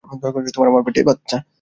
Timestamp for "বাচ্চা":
1.07-1.37